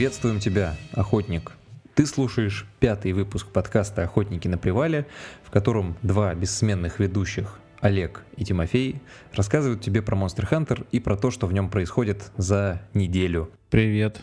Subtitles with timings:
[0.00, 1.52] Приветствуем тебя, охотник.
[1.94, 5.06] Ты слушаешь пятый выпуск подкаста «Охотники на привале»,
[5.44, 9.02] в котором два бессменных ведущих, Олег и Тимофей,
[9.34, 13.50] рассказывают тебе про Monster Hunter и про то, что в нем происходит за неделю.
[13.68, 14.22] Привет.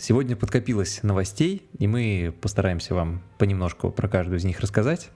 [0.00, 5.10] Сегодня подкопилось новостей, и мы постараемся вам понемножку про каждую из них рассказать.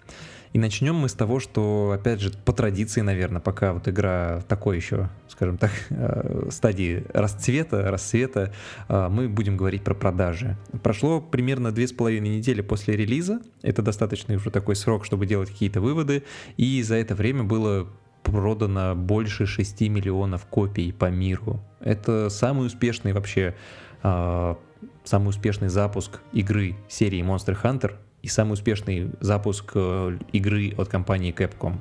[0.53, 4.45] И начнем мы с того, что, опять же, по традиции, наверное, пока вот игра в
[4.45, 8.53] такой еще, скажем так, э, стадии расцвета, расцвета,
[8.89, 10.57] э, мы будем говорить про продажи.
[10.83, 13.41] Прошло примерно две с половиной недели после релиза.
[13.63, 16.25] Это достаточно уже такой срок, чтобы делать какие-то выводы.
[16.57, 17.89] И за это время было
[18.23, 21.61] продано больше 6 миллионов копий по миру.
[21.81, 23.55] Это самый успешный вообще
[24.03, 24.55] э,
[25.05, 31.33] самый успешный запуск игры серии Monster Hunter и самый успешный запуск э, игры от компании
[31.33, 31.77] Capcom.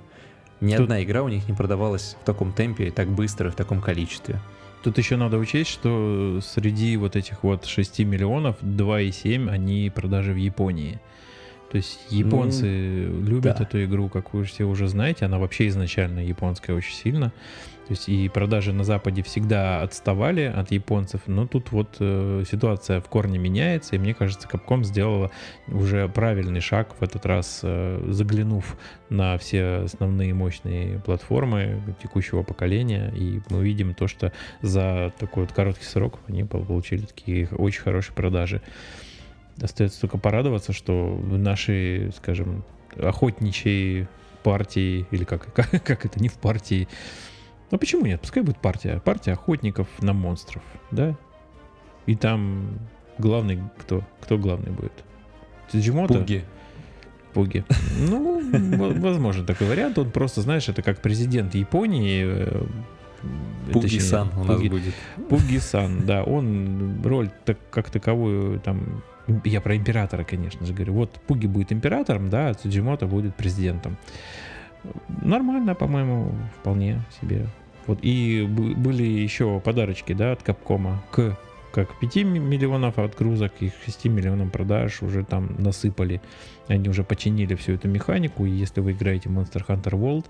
[0.61, 0.83] Ни Тут...
[0.83, 4.39] одна игра у них не продавалась в таком темпе, так быстро, в таком количестве.
[4.83, 10.38] Тут еще надо учесть, что среди вот этих вот 6 миллионов 2,7 они продажи в
[10.38, 10.99] Японии.
[11.70, 13.64] То есть японцы ну, любят да.
[13.64, 17.34] эту игру, как вы все уже знаете, она вообще изначально японская очень сильно.
[17.88, 23.00] То есть и продажи на Западе всегда отставали от японцев, но тут вот э, ситуация
[23.00, 25.32] в корне меняется, и мне кажется, Capcom сделала
[25.70, 28.78] уже правильный шаг в этот раз, э, заглянув
[29.10, 35.54] на все основные мощные платформы текущего поколения, и мы видим то, что за такой вот
[35.54, 38.62] короткий срок они получили такие очень хорошие продажи.
[39.61, 42.63] Остается только порадоваться, что наши, скажем,
[42.95, 44.08] охотничьи
[44.44, 46.88] партии, или как, как, как это, не в партии,
[47.72, 48.21] ну почему нет?
[48.21, 49.02] Пускай будет партия.
[49.04, 51.17] Партия охотников на монстров, да?
[52.05, 52.80] И там
[53.17, 54.04] главный кто?
[54.21, 54.93] Кто главный будет?
[55.76, 56.20] Джимото?
[56.20, 56.45] Пуги.
[57.33, 57.65] Пуги.
[57.99, 58.42] Ну,
[59.02, 59.98] возможно такой вариант.
[59.98, 62.23] Он просто, знаешь, это как президент Японии.
[62.26, 62.65] Э,
[63.73, 64.93] Пуги-сан у нас будет.
[65.30, 66.23] Пуги-сан, да.
[66.23, 69.03] Он роль так, как таковую там
[69.43, 70.93] я про императора, конечно же, говорю.
[70.93, 73.98] Вот Пуги будет императором, да, а Цуджимото будет президентом.
[75.21, 77.48] Нормально, по-моему, вполне себе.
[77.88, 81.38] Вот и были еще подарочки, да, от Капкома к
[81.71, 86.21] как 5 миллионов отгрузок и 6 миллионам продаж уже там насыпали.
[86.67, 90.26] Они уже починили всю эту механику, и если вы играете Monster Hunter World,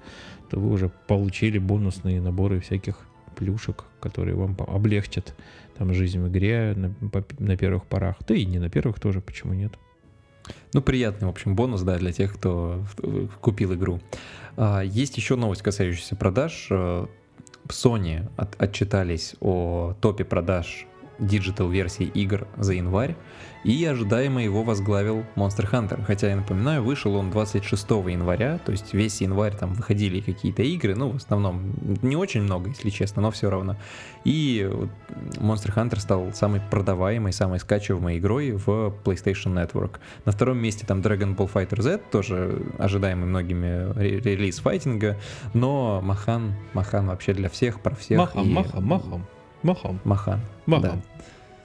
[0.49, 2.99] то вы уже получили бонусные наборы всяких
[3.35, 5.35] плюшек, которые вам облегчат
[5.77, 6.93] там жизнь в игре на,
[7.39, 8.17] на первых порах.
[8.27, 9.73] Да и не на первых тоже, почему нет.
[10.73, 12.83] Ну, приятный, в общем, бонус, да, для тех, кто
[13.41, 13.99] купил игру.
[14.55, 16.67] А, есть еще новость, касающаяся продаж.
[16.69, 17.05] Э,
[17.67, 20.87] Sony от, отчитались о топе продаж
[21.19, 23.15] digital версии игр за январь
[23.63, 26.03] и ожидаемо его возглавил Monster Hunter.
[26.05, 30.95] Хотя, я напоминаю, вышел он 26 января, то есть весь январь там выходили какие-то игры,
[30.95, 33.75] ну, в основном не очень много, если честно, но все равно.
[34.23, 34.69] И
[35.35, 39.99] Monster Hunter стал самой продаваемой, самой скачиваемой игрой в PlayStation Network.
[40.25, 45.17] На втором месте там Dragon Ball Fighter Z, тоже ожидаемый многими релиз файтинга,
[45.53, 48.19] но Махан, Махан вообще для всех, про всех.
[48.19, 48.53] Махан, и...
[48.53, 49.25] Махан, Махан.
[49.63, 49.99] Махан.
[50.03, 50.41] Махан.
[50.65, 51.01] Махан.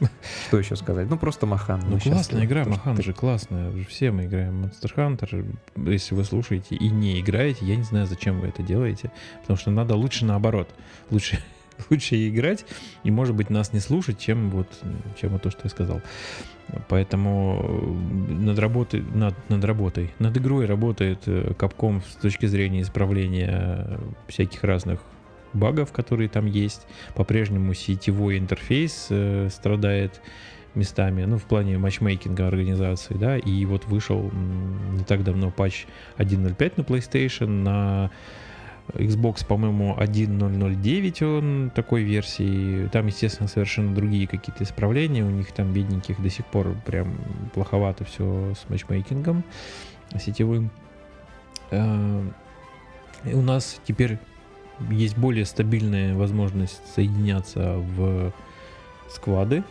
[0.00, 0.08] Да.
[0.48, 1.08] Что еще сказать?
[1.08, 1.82] Ну, просто Махан.
[1.88, 3.72] Ну, классная игра, Махан же классная.
[3.88, 5.56] Все мы играем Monster Hunter.
[5.90, 9.10] Если вы слушаете и не играете, я не знаю, зачем вы это делаете.
[9.42, 10.68] Потому что надо лучше наоборот.
[11.10, 11.38] Лучше,
[11.90, 12.64] лучше играть
[13.04, 14.68] и, может быть, нас не слушать, чем вот,
[15.20, 16.00] чем вот то, что я сказал.
[16.88, 22.82] Поэтому э, над работой, над, над работой, над игрой работает Capcom э, с точки зрения
[22.82, 23.98] исправления
[24.28, 25.00] всяких разных
[25.52, 26.86] багов, которые там есть.
[27.14, 30.20] По-прежнему сетевой интерфейс э, страдает
[30.74, 34.30] местами, ну, в плане матчмейкинга организации, да, и вот вышел
[34.92, 38.10] не так давно патч 1.05 на PlayStation, на
[38.94, 42.88] Xbox, по-моему, 1.009 он такой версии.
[42.88, 45.24] Там, естественно, совершенно другие какие-то исправления.
[45.24, 47.16] У них там бедненьких до сих пор прям
[47.54, 49.44] плоховато все с матчмейкингом
[50.18, 50.70] сетевым.
[51.70, 52.22] Э,
[53.24, 54.18] у нас теперь
[54.90, 58.32] есть более стабильная возможность соединяться в
[59.10, 59.62] сквады.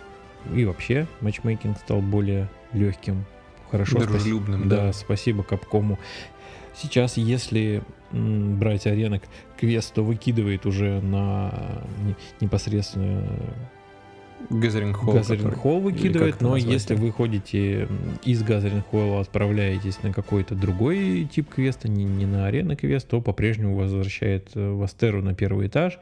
[0.54, 3.26] И вообще матчмейкинг стал более легким.
[3.70, 4.00] Хорошо.
[4.00, 4.78] Дружелюбным, да.
[4.88, 6.00] Да, спасибо Капкому.
[6.76, 9.24] Сейчас, если брать арена
[9.60, 11.84] квест, то выкидывает уже на
[12.40, 13.24] непосредственно
[14.50, 15.14] Gathering Hall.
[15.16, 17.88] Gathering Hall выкидывает, но если вы ходите
[18.26, 23.08] из Gathering Hall а, отправляетесь на какой-то другой тип квеста, не, не на арена квест,
[23.08, 26.00] то по-прежнему возвращает э, в Астеру на первый этаж.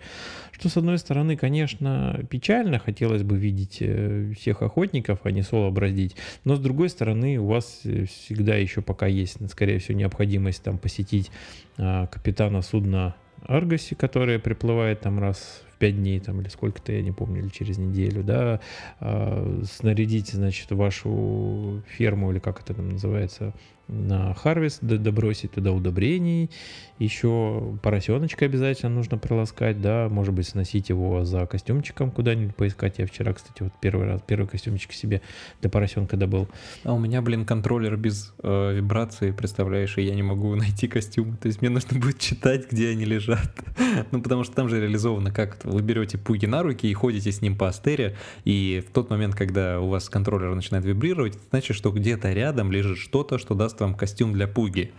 [0.52, 5.70] Что, с одной стороны, конечно, печально, хотелось бы видеть э, всех охотников, а не соло
[5.70, 10.78] браздить, но с другой стороны, у вас всегда еще пока есть, скорее всего, необходимость там
[10.78, 11.32] посетить
[11.78, 17.12] а, капитана судна Аргаси, которая приплывает там раз 5 дней там или сколько-то, я не
[17.12, 18.60] помню, или через неделю, да,
[19.00, 23.54] э, снарядить, значит, вашу ферму или как это там называется,
[23.90, 26.52] на Harvest, добросить туда удобрений,
[27.00, 33.00] еще поросеночка обязательно нужно приласкать, да, может быть, сносить его за костюмчиком куда-нибудь поискать.
[33.00, 35.22] Я вчера, кстати, вот первый раз, первый костюмчик себе
[35.62, 36.48] для поросенка добыл.
[36.84, 41.38] А у меня, блин, контроллер без э, вибрации, представляешь, и я не могу найти костюмы,
[41.38, 43.50] то есть мне нужно будет читать, где они лежат.
[44.12, 45.58] ну, потому что там же реализовано как.
[45.70, 49.36] Вы берете пуги на руки и ходите с ним по астере, и в тот момент,
[49.36, 53.80] когда у вас контроллер начинает вибрировать, это значит, что где-то рядом лежит что-то, что даст
[53.80, 54.92] вам костюм для пуги.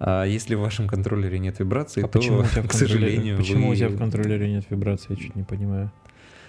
[0.00, 3.68] А если в вашем контроллере нет вибрации, а то, почему у тебя к сожалению, почему
[3.68, 3.72] вы...
[3.72, 5.90] у тебя в контроллере нет вибрации, я чуть не понимаю.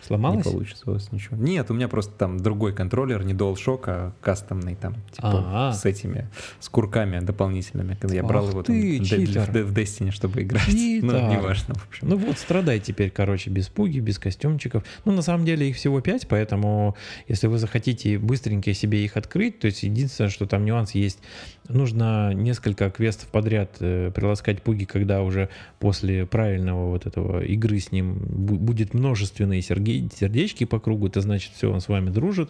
[0.10, 0.44] Сломалось?
[0.44, 1.38] Не получится у вас ничего.
[1.38, 5.74] Нет, у меня просто там другой контроллер, не DualShock, а кастомный там, типа А-а-а.
[5.74, 6.28] с этими,
[6.60, 10.66] с курками дополнительными, когда я брал Ах его там, в, в Destiny, чтобы играть.
[10.66, 11.00] Читер.
[11.10, 12.10] Ну, неважно, в общем.
[12.10, 14.84] Ну вот, страдай теперь, короче, без пуги, без костюмчиков.
[15.06, 16.96] Ну, на самом деле их всего 5, поэтому
[17.28, 21.20] если вы захотите быстренько себе их открыть, то есть единственное, что там нюанс есть,
[21.68, 27.92] нужно несколько квестов подряд э, приласкать пуги, когда уже после правильного вот этого игры с
[27.92, 29.62] ним будет множественные
[30.14, 32.50] сердечки по кругу, это значит, все, он с вами дружит,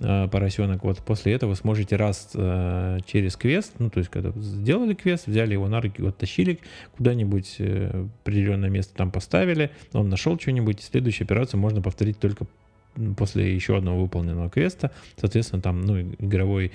[0.00, 0.84] э, поросенок.
[0.84, 5.52] Вот после этого сможете раз э, через квест, ну, то есть, когда сделали квест, взяли
[5.52, 6.58] его на руки, оттащили
[6.96, 12.46] куда-нибудь, э, определенное место там поставили, он нашел что-нибудь, следующую операцию можно повторить только
[13.16, 14.90] после еще одного выполненного квеста.
[15.16, 16.72] Соответственно, там, ну, игровой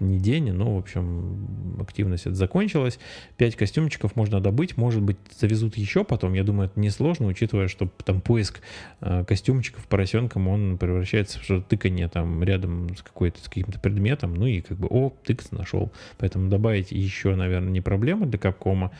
[0.00, 2.98] не день, но, в общем, активность это закончилась.
[3.36, 6.34] Пять костюмчиков можно добыть, может быть, завезут еще потом.
[6.34, 8.60] Я думаю, это несложно, учитывая, что там поиск
[9.00, 14.34] э, костюмчиков поросенком, он превращается в что-то тыканье там рядом с, какой-то, с каким-то предметом,
[14.34, 15.92] ну и как бы, о, тыкс нашел.
[16.18, 18.92] Поэтому добавить еще, наверное, не проблема для Капкома.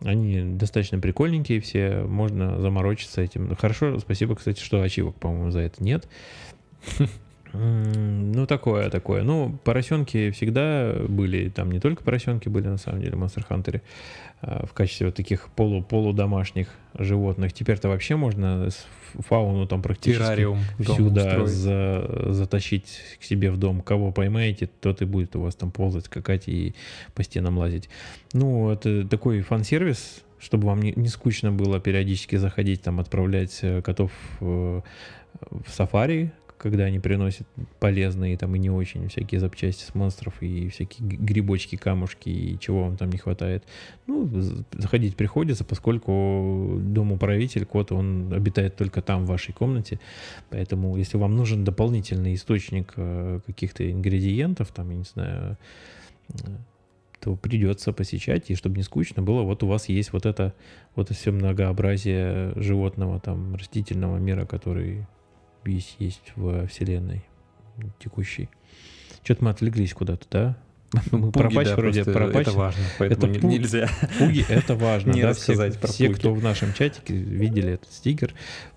[0.00, 3.54] Они достаточно прикольненькие все, можно заморочиться этим.
[3.56, 6.08] Хорошо, спасибо, кстати, что ачивок, по-моему, за это нет.
[7.52, 9.22] Ну, такое, такое.
[9.22, 13.80] Ну, поросенки всегда были, там не только поросенки были, на самом деле, в Monster Hunter,
[14.40, 17.52] а, в качестве вот таких полу полудомашних животных.
[17.52, 18.68] Теперь-то вообще можно
[19.14, 23.80] фауну там практически Террариум сюда за, затащить к себе в дом.
[23.80, 26.74] Кого поймаете, тот и будет у вас там ползать, скакать и
[27.14, 27.88] по стенам лазить.
[28.32, 33.82] Ну, это такой фан-сервис, чтобы вам не, не скучно было периодически заходить, там, отправлять э,
[33.82, 34.84] котов в,
[35.40, 37.46] в сафари, когда они приносят
[37.78, 42.84] полезные там и не очень всякие запчасти с монстров и всякие грибочки, камушки и чего
[42.84, 43.64] вам там не хватает.
[44.06, 44.28] Ну,
[44.72, 50.00] заходить приходится, поскольку дом управитель, кот, он обитает только там, в вашей комнате.
[50.50, 55.56] Поэтому, если вам нужен дополнительный источник э, каких-то ингредиентов, там, я не знаю,
[56.28, 56.34] э,
[57.20, 60.54] то придется посещать, и чтобы не скучно было, вот у вас есть вот это,
[60.94, 65.06] вот все многообразие животного, там, растительного мира, который
[65.64, 67.24] есть, есть в вселенной
[67.98, 68.48] текущей.
[69.22, 70.56] Что-то мы отвлеклись куда-то, да?
[70.92, 73.88] Ну, мы пуги, про да, вроде про Это важно, поэтому это пуг, нельзя.
[74.18, 75.12] Пуги это важно.
[75.14, 76.18] Не да, рассказать все, про все пуги.
[76.18, 78.34] кто в нашем чатике видели этот стикер,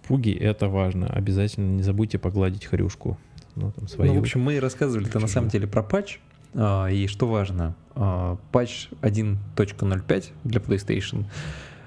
[0.08, 1.08] пуги это важно.
[1.08, 3.18] Обязательно не забудьте погладить хрюшку.
[3.56, 4.14] Ну, там, свою.
[4.14, 6.20] ну в общем, мы рассказывали-то на самом деле про патч.
[6.54, 11.26] А, и что важно, а, патч 1.05 для PlayStation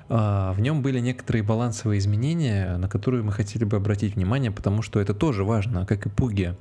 [0.08, 5.00] в нем были некоторые балансовые изменения, на которые мы хотели бы обратить внимание, потому что
[5.00, 6.54] это тоже важно, как и пуги.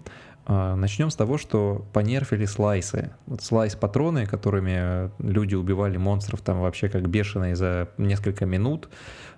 [0.46, 3.12] А, начнем с того, что понерфили слайсы.
[3.28, 8.90] Вот слайс-патроны, которыми люди убивали монстров там вообще как бешеные за несколько минут,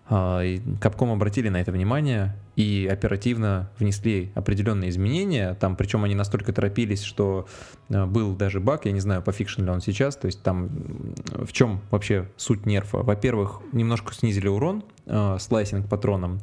[0.07, 0.41] а,
[0.79, 5.55] Капком обратили на это внимание и оперативно внесли определенные изменения.
[5.55, 7.47] Там, причем они настолько торопились, что
[7.89, 10.15] а, был даже баг, я не знаю, пофикшен ли он сейчас.
[10.15, 10.69] То есть там
[11.25, 12.97] в чем вообще суть нерфа?
[12.97, 16.39] Во-первых, немножко снизили урон э, slicing патронам.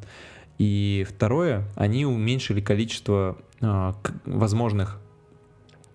[0.63, 3.93] И второе, они уменьшили количество э,
[4.27, 5.01] возможных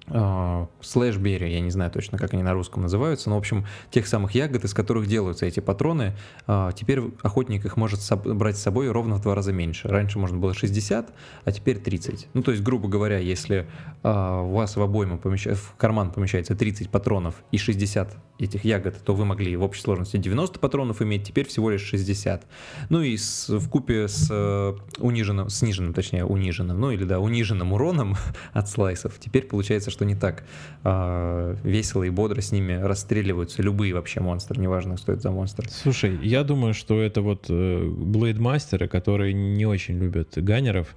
[0.10, 4.06] а, slashberry, я не знаю точно, как они на русском называются, но, в общем, тех
[4.08, 8.92] самых ягод, из которых делаются эти патроны, а, теперь охотник их может брать с собой
[8.92, 9.88] ровно в два раза меньше.
[9.88, 11.14] Раньше можно было 60,
[11.46, 12.28] а теперь 30.
[12.34, 13.68] Ну, то есть, грубо говоря, если
[14.04, 15.48] у вас в обойму помещ...
[15.48, 20.18] в карман помещается 30 патронов и 60 этих ягод, то вы могли в общей сложности
[20.18, 22.46] 90 патронов иметь, теперь всего лишь 60.
[22.90, 27.74] Ну и с, в купе с э, униженным, сниженным, точнее, униженным, ну или да, униженным
[27.74, 28.16] уроном
[28.54, 30.44] от слайсов, теперь получается, что не так
[30.84, 35.68] э, весело и бодро с ними расстреливаются любые вообще монстры, неважно, что это за монстр.
[35.70, 40.96] Слушай, я думаю, что это вот э, блейдмастеры, которые не очень любят ганнеров,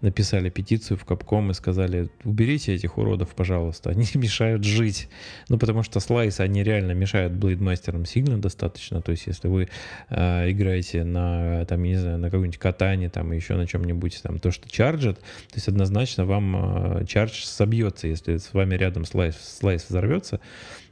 [0.00, 5.08] написали петицию в Капком и сказали, уберите этих уродов, пожалуйста, они мешают жить.
[5.48, 9.02] Ну, потому что слайсы, они реально мешают блейдмастерам сильно достаточно.
[9.02, 9.68] То есть, если вы
[10.08, 14.50] э, играете на, там, не знаю, на какой-нибудь катане, там, еще на чем-нибудь, там, то,
[14.50, 19.86] что чарджит, то есть однозначно вам э, чардж собьется, если с вами рядом слайс, слайс
[19.88, 20.40] взорвется.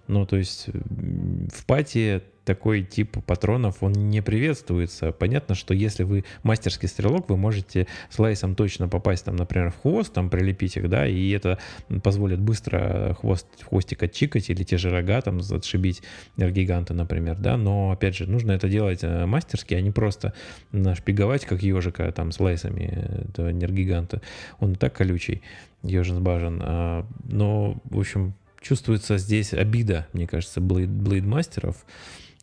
[0.08, 5.10] Ну, то есть в пати такой тип патронов, он не приветствуется.
[5.10, 10.12] Понятно, что если вы мастерский стрелок, вы можете слайсом точно попасть, там, например, в хвост,
[10.12, 11.58] там, прилепить их, да, и это
[12.04, 16.02] позволит быстро хвост, хвостик отчикать или те же рога там отшибить
[16.36, 20.32] гиганта, например, да, но, опять же, нужно это делать э, мастерски, а не просто
[20.70, 24.22] нашпиговать, как ежика, там, слайсами этого нергиганта.
[24.60, 25.42] Он так колючий,
[25.82, 26.60] ежин бажен.
[26.62, 31.84] А, но, в общем, чувствуется здесь обида, мне кажется, блейд, блейдмастеров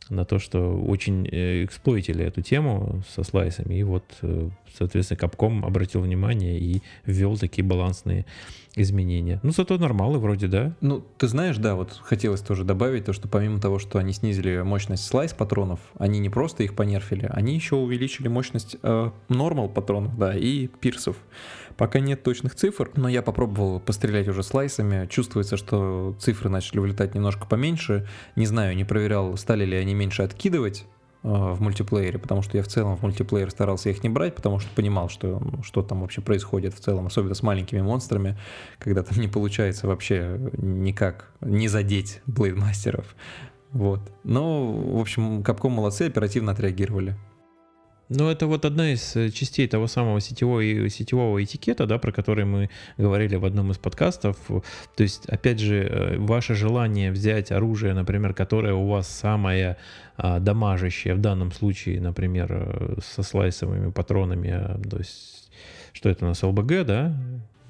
[0.09, 3.75] на то, что очень э, эксплойтили эту тему со слайсами.
[3.75, 8.25] И вот, э, соответственно, Капком обратил внимание и ввел такие балансные
[8.75, 9.39] изменения.
[9.43, 10.75] Ну, зато нормалы вроде, да?
[10.81, 14.61] Ну, ты знаешь, да, вот хотелось тоже добавить то, что помимо того, что они снизили
[14.61, 20.17] мощность слайс патронов, они не просто их понерфили, они еще увеличили мощность э, нормал патронов,
[20.17, 21.17] да, и пирсов.
[21.77, 25.07] Пока нет точных цифр, но я попробовал пострелять уже слайсами.
[25.07, 28.07] Чувствуется, что цифры начали вылетать немножко поменьше.
[28.35, 30.85] Не знаю, не проверял, стали ли они меньше откидывать
[31.23, 34.59] э, в мультиплеере, потому что я в целом в мультиплеер старался их не брать, потому
[34.59, 38.37] что понимал, что, что там вообще происходит в целом, особенно с маленькими монстрами,
[38.77, 43.15] когда там не получается вообще никак не задеть блейдмастеров.
[43.71, 43.99] Вот.
[44.23, 47.17] Но, в общем, Капком молодцы, оперативно отреагировали.
[48.09, 52.45] Ну, это вот одна из э, частей того самого сетевого, сетевого этикета, да, про который
[52.45, 54.37] мы говорили в одном из подкастов.
[54.47, 59.77] То есть, опять же, э, ваше желание взять оружие, например, которое у вас самое
[60.15, 65.49] а, дамажащее, в данном случае, например, э, со слайсовыми патронами, то есть,
[65.93, 67.15] что это у нас, ЛБГ, да?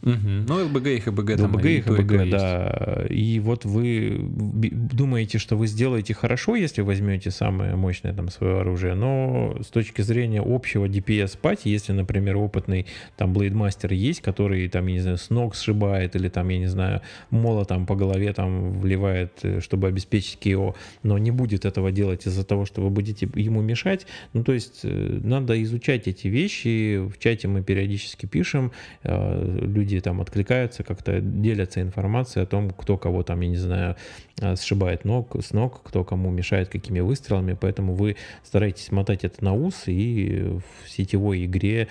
[0.03, 0.29] Угу.
[0.47, 3.05] Ну, ЛБГ их ЛБГ там ЛБГ их ЛБГ, да.
[3.09, 8.95] И вот вы думаете, что вы сделаете хорошо, если возьмете самое мощное там свое оружие,
[8.95, 14.87] но с точки зрения общего DPS пати, если, например, опытный там блейдмастер есть, который там,
[14.87, 18.33] я не знаю, с ног сшибает или там, я не знаю, молот там по голове
[18.33, 22.89] там вливает, э, чтобы обеспечить КИО, но не будет этого делать из-за того, что вы
[22.89, 28.25] будете ему мешать, ну, то есть э, надо изучать эти вещи, в чате мы периодически
[28.25, 33.49] пишем, э, люди люди там откликаются, как-то делятся информацией о том, кто кого там, я
[33.49, 33.95] не знаю,
[34.41, 39.43] а, сшибает ног, с ног, кто кому мешает какими выстрелами, поэтому вы стараетесь мотать это
[39.43, 41.87] на ус и в сетевой игре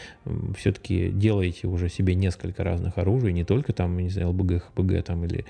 [0.56, 5.24] все-таки делаете уже себе несколько разных оружий, не только там, не знаю, ЛБГ, ХПГ там
[5.24, 5.44] или,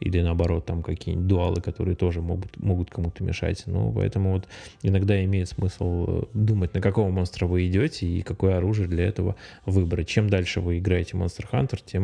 [0.00, 4.48] или наоборот там какие-нибудь дуалы, которые тоже могут, могут кому-то мешать, ну, поэтому вот
[4.82, 9.36] иногда имеет смысл э, думать, на какого монстра вы идете и какое оружие для этого
[9.66, 10.08] выбрать.
[10.08, 11.97] Чем дальше вы играете Monster Hunter, тем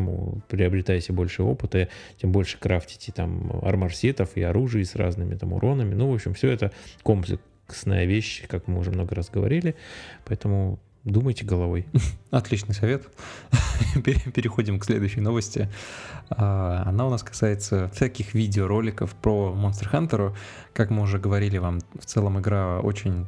[0.49, 1.89] приобретаете больше опыта,
[2.21, 5.95] тем больше крафтите там арморсетов и оружие с разными там уронами.
[5.95, 6.73] Ну, в общем, все это
[7.03, 9.75] комплексная вещь, как мы уже много раз говорили.
[10.25, 11.87] Поэтому думайте головой.
[12.31, 13.03] Отличный совет.
[14.35, 15.69] Переходим к следующей новости.
[16.31, 20.35] А, она у нас касается всяких видеороликов про Monster Hunter.
[20.73, 23.27] Как мы уже говорили вам, в целом игра очень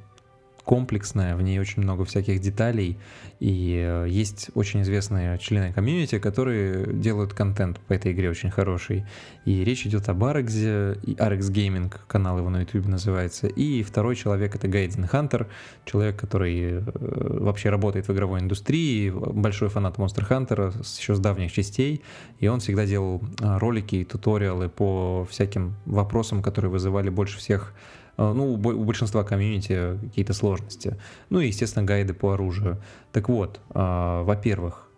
[0.67, 2.99] комплексная, в ней очень много всяких деталей,
[3.39, 9.07] и э, есть очень известные члены комьюнити, которые делают контент по этой игре очень хороший.
[9.45, 14.17] И речь идет об Арексе, и Arex Gaming, канал его на YouTube называется, и второй
[14.17, 15.47] человек это Гайден Хантер,
[15.85, 21.53] человек, который э, вообще работает в игровой индустрии, большой фанат Monster Hunter еще с давних
[21.53, 22.03] частей,
[22.41, 27.73] и он всегда делал э, ролики и туториалы по всяким вопросам, которые вызывали больше всех
[28.17, 30.97] ну, у большинства комьюнити какие-то сложности.
[31.31, 32.81] Ну и, естественно, гайды по оружию.
[33.13, 34.89] Так вот, а, во-первых,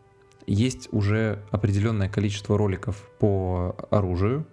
[0.46, 4.46] есть уже определенное количество роликов по оружию.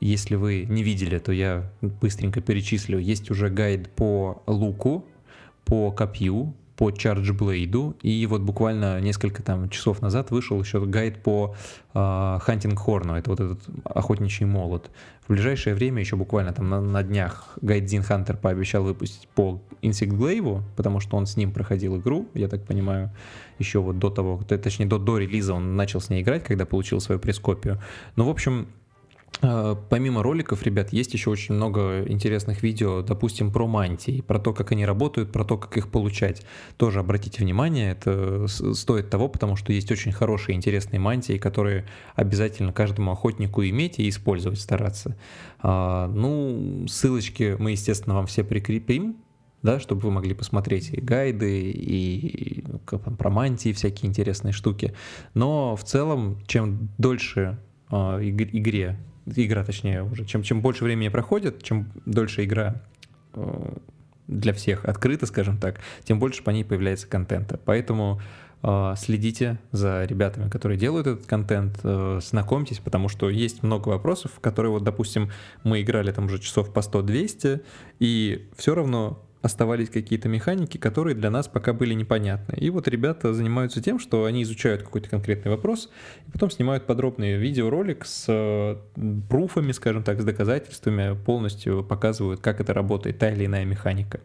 [0.00, 2.98] Если вы не видели, то я быстренько перечислю.
[2.98, 5.04] Есть уже гайд по луку,
[5.64, 11.22] по копью, по Charge Blade, и вот буквально несколько там часов назад вышел еще гайд
[11.22, 11.54] по
[11.94, 14.90] э, Hunting Horn, это вот этот охотничий молот.
[15.26, 19.60] В ближайшее время, еще буквально там на, на днях, гайд Зин Хантер пообещал выпустить по
[19.82, 23.10] Insect Glaive, потому что он с ним проходил игру, я так понимаю,
[23.58, 27.00] еще вот до того, точнее до, до релиза он начал с ней играть, когда получил
[27.00, 27.80] свою прескопию.
[28.16, 28.68] Ну, в общем, а,
[29.40, 34.72] помимо роликов, ребят, есть еще очень много интересных видео, допустим, про мантии, про то, как
[34.72, 36.42] они работают, про то, как их получать.
[36.78, 42.72] Тоже обратите внимание, это стоит того, потому что есть очень хорошие, интересные мантии, которые обязательно
[42.72, 45.16] каждому охотнику иметь и использовать стараться.
[45.60, 49.16] А, ну, ссылочки мы, естественно, вам все прикрепим
[49.62, 54.94] да, чтобы вы могли посмотреть и гайды, и, и там, про мантии всякие интересные штуки.
[55.34, 57.58] Но в целом, чем дольше
[57.90, 62.76] э, игре, игра точнее уже, чем, чем больше времени проходит, чем дольше игра
[63.34, 63.74] э,
[64.28, 67.58] для всех открыта, скажем так, тем больше по ней появляется контента.
[67.64, 68.20] Поэтому
[68.62, 74.32] э, следите за ребятами, которые делают этот контент, э, знакомьтесь, потому что есть много вопросов,
[74.40, 75.30] которые вот, допустим,
[75.64, 77.62] мы играли там уже часов по 100-200,
[77.98, 82.54] и все равно оставались какие-то механики, которые для нас пока были непонятны.
[82.58, 85.90] И вот ребята занимаются тем, что они изучают какой-то конкретный вопрос,
[86.26, 88.76] и потом снимают подробный видеоролик с э,
[89.28, 94.20] пруфами, скажем так, с доказательствами, полностью показывают, как это работает, та или иная механика.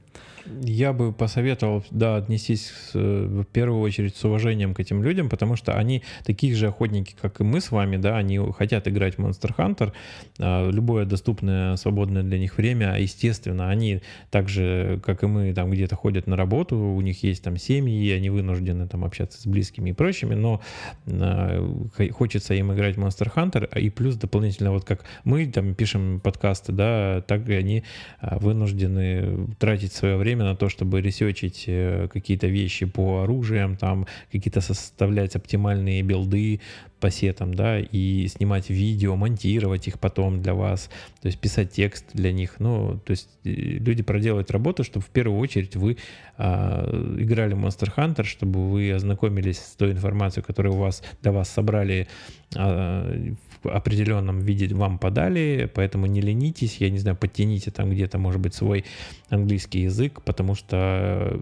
[0.45, 5.55] Я бы посоветовал, да, отнестись с, в первую очередь с уважением к этим людям, потому
[5.55, 9.19] что они такие же охотники, как и мы с вами, да, они хотят играть в
[9.19, 9.93] Monster Hunter,
[10.39, 15.69] а, любое доступное, свободное для них время, естественно, они так же, как и мы, там
[15.69, 19.91] где-то ходят на работу, у них есть там семьи, они вынуждены там общаться с близкими
[19.91, 20.61] и прочими, но
[21.07, 26.19] а, хочется им играть в Monster Hunter, и плюс дополнительно, вот как мы там пишем
[26.19, 27.83] подкасты, да, так и они
[28.19, 33.75] а, вынуждены тратить свое время время на то, чтобы ресечить э, какие-то вещи по оружиям,
[33.75, 36.59] там какие-то составлять оптимальные билды
[36.99, 40.89] по сетам, да, и снимать видео, монтировать их потом для вас,
[41.21, 42.59] то есть писать текст для них.
[42.59, 45.97] Ну, то есть э, люди проделают работу, чтобы в первую очередь вы
[46.37, 46.85] а,
[47.19, 52.07] играли Monster Hunter, чтобы вы ознакомились с той информацией, которую у вас для вас собрали
[52.55, 58.41] а, определенном виде вам подали, поэтому не ленитесь, я не знаю, подтяните там где-то, может
[58.41, 58.85] быть, свой
[59.29, 61.39] английский язык, потому что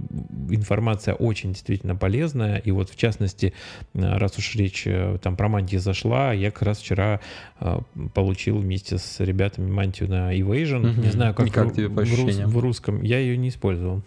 [0.49, 3.53] информация очень действительно полезная, и вот в частности,
[3.93, 7.19] раз уж речь э, там про мантии зашла, я как раз вчера
[7.59, 7.79] э,
[8.13, 11.01] получил вместе с ребятами мантию на Evasion, угу.
[11.01, 14.03] не знаю, как, как в, тебе в, в русском, я ее не использовал.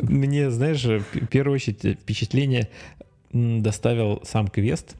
[0.00, 2.68] Мне, знаешь, в первую очередь впечатление
[3.32, 4.96] доставил сам квест,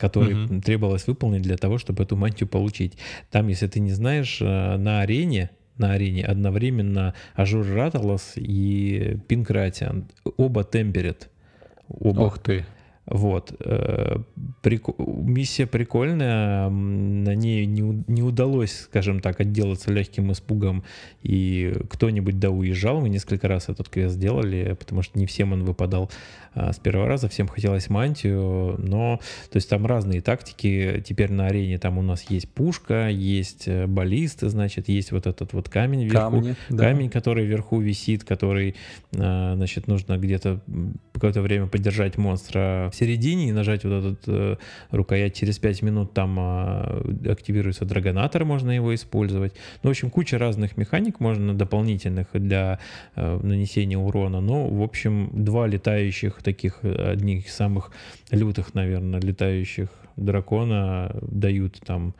[0.00, 0.60] который угу.
[0.60, 2.96] требовалось выполнить для того, чтобы эту мантию получить.
[3.30, 9.55] Там, если ты не знаешь, э, на арене на арене одновременно Azure Rathalos и Pink
[9.55, 10.08] Rathian.
[10.36, 11.30] Оба tempered.
[11.88, 12.20] Оба.
[12.20, 12.66] Ох ты.
[13.10, 13.52] Вот.
[13.58, 14.18] Э,
[14.62, 14.86] прик...
[14.98, 20.84] Миссия прикольная, на ней не, не удалось, скажем так, отделаться легким испугом,
[21.22, 25.64] и кто-нибудь да уезжал, мы несколько раз этот квест сделали, потому что не всем он
[25.64, 26.08] выпадал
[26.52, 29.20] а, с первого раза, всем хотелось мантию, но,
[29.50, 33.86] то есть там разные тактики, теперь на арене там у нас есть пушка, есть э,
[33.86, 36.84] баллисты, значит, есть вот этот вот камень вверху, Камни, да.
[36.84, 38.74] камень, который вверху висит, который,
[39.16, 40.60] а, значит, нужно где-то
[41.12, 44.56] какое-то время поддержать монстра середине и нажать вот этот э,
[44.90, 45.34] рукоять.
[45.34, 49.54] Через 5 минут, там а, активируется драгонатор, можно его использовать.
[49.82, 52.78] Ну, в общем, куча разных механик можно дополнительных для
[53.16, 57.90] э, нанесения урона, но, в общем, два летающих таких, э, одних из самых
[58.30, 62.14] лютых, наверное, летающих дракона дают там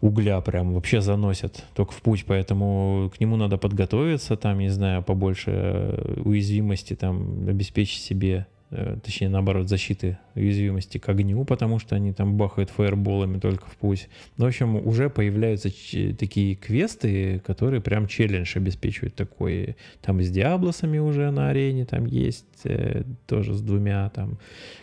[0.00, 5.02] угля прям вообще заносят только в путь, поэтому к нему надо подготовиться, там, не знаю,
[5.02, 8.46] побольше э, уязвимости там обеспечить себе.
[8.46, 13.76] Э, точнее, наоборот, защиты уязвимости к огню, потому что они там бахают фаерболами только в
[13.76, 14.08] путь.
[14.36, 19.76] Ну, в общем, уже появляются такие квесты, которые прям челлендж обеспечивают такой.
[20.02, 24.38] Там с Диаблосами уже на арене там есть, э, тоже с двумя там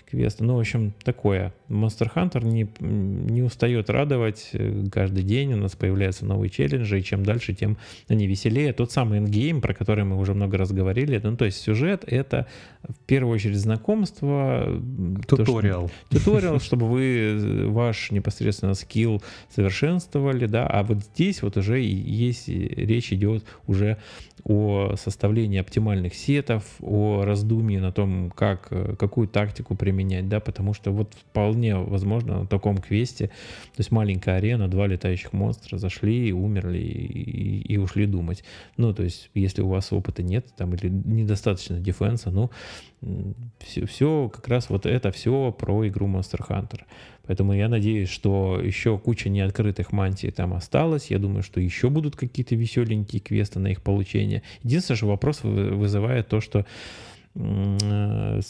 [0.10, 0.44] квесты.
[0.44, 1.54] Ну, в общем, такое.
[1.70, 4.52] Monster Hunter не, не устает радовать.
[4.92, 8.74] Каждый день у нас появляются новые челленджи, и чем дальше, тем они веселее.
[8.74, 12.48] Тот самый эндгейм, про который мы уже много раз говорили, ну, то есть сюжет— это
[12.88, 14.82] в первую очередь знакомство.
[15.48, 15.92] Туториал.
[16.10, 19.22] Туториал, чтобы вы ваш непосредственно скилл
[19.54, 23.98] совершенствовали, да, а вот здесь вот уже есть, речь идет уже
[24.44, 30.92] о составлении оптимальных сетов, о раздумии на том, как, какую тактику применять, да, потому что
[30.92, 36.78] вот вполне возможно на таком квесте, то есть маленькая арена, два летающих монстра зашли, умерли
[36.78, 38.44] и, и ушли думать.
[38.78, 42.50] Ну, то есть если у вас опыта нет, там, или недостаточно дефенса, ну,
[43.60, 46.82] все, все как раз вот это все про игру Monster Hunter.
[47.26, 51.12] Поэтому я надеюсь, что еще куча неоткрытых мантий там осталось.
[51.12, 54.44] Я думаю, что еще будут какие-то веселенькие квесты на их получение.
[54.64, 56.66] Единственное, что вопрос вызывает то, что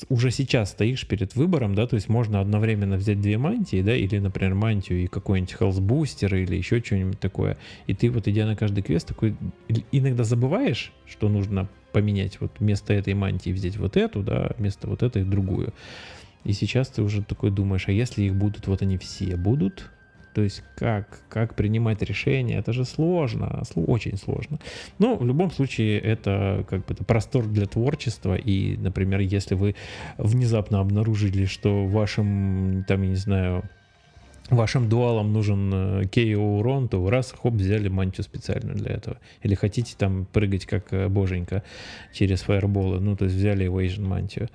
[0.10, 4.18] уже сейчас стоишь перед выбором, да, то есть можно одновременно взять две мантии, да, или,
[4.18, 8.84] например, мантию и какой-нибудь хелсбустер или еще что-нибудь такое, и ты вот идя на каждый
[8.84, 9.36] квест такой
[9.92, 15.04] иногда забываешь, что нужно поменять вот вместо этой мантии взять вот эту, да, вместо вот
[15.04, 15.74] этой другую.
[16.48, 19.92] И сейчас ты уже такой думаешь, а если их будут, вот они все будут,
[20.34, 24.60] То есть как, как принимать решения, это же сложно, очень сложно.
[24.98, 28.36] Но в любом случае это как бы это простор для творчества.
[28.36, 29.76] И, например, если вы
[30.18, 33.64] внезапно обнаружили, что вашим, там, я не знаю,
[34.50, 39.18] вашим дуалам нужен KO э, урон, то раз, хоп, взяли мантию специально для этого.
[39.44, 41.64] Или хотите там прыгать как э, боженька
[42.14, 44.50] через фаерболы, ну, то есть взяли Evasion мантию.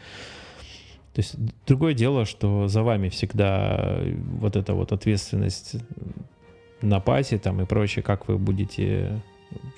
[1.14, 4.00] То есть другое дело, что за вами всегда
[4.38, 5.76] вот эта вот ответственность
[6.80, 9.20] на пасе там и прочее, как вы будете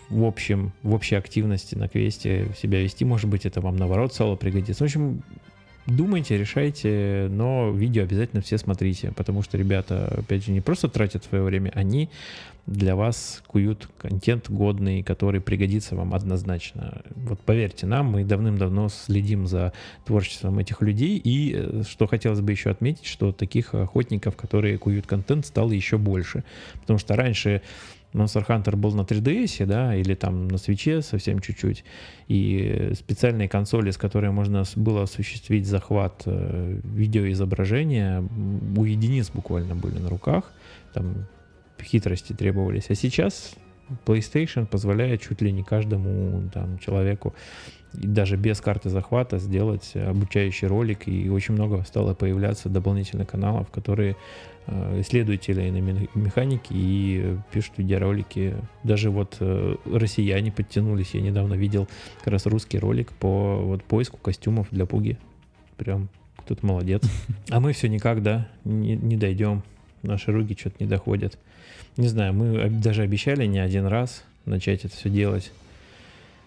[0.09, 3.05] в общем, в общей активности на квесте себя вести.
[3.05, 4.85] Может быть, это вам наоборот соло пригодится.
[4.85, 5.23] В общем,
[5.87, 11.25] думайте, решайте, но видео обязательно все смотрите, потому что ребята, опять же, не просто тратят
[11.25, 12.09] свое время, они
[12.67, 17.03] для вас куют контент годный, который пригодится вам однозначно.
[17.15, 19.73] Вот поверьте нам, мы давным-давно следим за
[20.07, 25.07] творчеством этих людей, и э, что хотелось бы еще отметить, что таких охотников, которые куют
[25.07, 26.43] контент, стало еще больше,
[26.81, 27.61] потому что раньше
[28.15, 31.85] Monster Hunter был на 3DS, да, или там на свече совсем чуть-чуть,
[32.29, 38.23] и специальные консоли, с которой можно было осуществить захват э, видеоизображения,
[38.77, 40.53] у единиц буквально были на руках,
[40.93, 41.27] там
[41.83, 42.87] хитрости требовались.
[42.89, 43.55] А сейчас
[44.07, 47.35] PlayStation позволяет чуть ли не каждому там, человеку
[47.95, 53.71] и даже без карты захвата сделать обучающий ролик, и очень много стало появляться дополнительных каналов,
[53.71, 54.17] которые
[54.67, 55.79] исследователи на
[56.19, 58.55] механики и пишут видеоролики.
[58.83, 61.15] Даже вот э, россияне подтянулись.
[61.15, 65.19] Я недавно видел как раз русский ролик по вот поиску костюмов для пуги.
[65.77, 67.03] Прям кто-то молодец.
[67.51, 69.63] А мы все никак, да, не, не дойдем.
[70.03, 71.39] Наши руки что-то не доходят.
[71.97, 75.53] Не знаю, мы даже обещали не один раз начать это все делать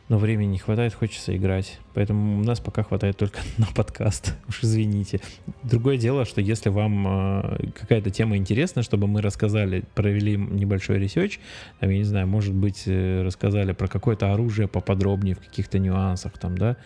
[0.10, 1.80] но времени не хватает, хочется играть.
[1.93, 4.36] Поэтому у нас пока хватает только на подкаст.
[4.48, 5.20] Уж извините.
[5.63, 11.40] Другое дело, что если вам э, какая-то тема интересна, чтобы мы рассказали, провели небольшой research,
[11.80, 16.38] там, я не знаю, может быть, э, рассказали про какое-то оружие поподробнее в каких-то нюансах,
[16.38, 16.78] там, да,